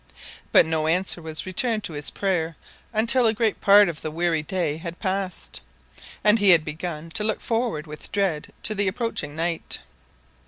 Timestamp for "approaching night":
8.87-9.77